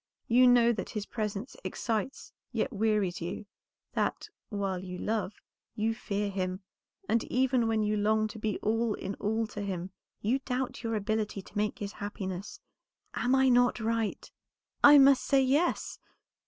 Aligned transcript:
You 0.27 0.47
know 0.47 0.71
that 0.73 0.89
his 0.89 1.05
presence 1.05 1.55
excites, 1.63 2.33
yet 2.51 2.73
wearies 2.73 3.21
you; 3.21 3.45
that, 3.93 4.29
while 4.49 4.83
you 4.83 4.97
love, 4.97 5.33
you 5.75 5.93
fear 5.93 6.31
him, 6.31 6.61
and 7.07 7.23
even 7.25 7.67
when 7.67 7.83
you 7.83 7.95
long 7.95 8.27
to 8.29 8.39
be 8.39 8.57
all 8.63 8.95
in 8.95 9.13
all 9.19 9.45
to 9.45 9.61
him, 9.61 9.91
you 10.19 10.39
doubt 10.39 10.81
your 10.81 10.95
ability 10.95 11.43
to 11.43 11.55
make 11.55 11.77
his 11.77 11.91
happiness. 11.91 12.59
Am 13.13 13.35
I 13.35 13.49
not 13.49 13.79
right?" 13.79 14.31
"I 14.83 14.97
must 14.97 15.23
say, 15.23 15.43
yes." 15.43 15.99